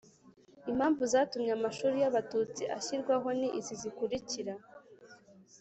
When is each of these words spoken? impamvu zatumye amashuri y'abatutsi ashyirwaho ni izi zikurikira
impamvu 0.71 1.01
zatumye 1.11 1.51
amashuri 1.57 1.95
y'abatutsi 2.03 2.63
ashyirwaho 2.77 3.27
ni 3.39 3.47
izi 3.59 3.75
zikurikira 3.81 4.53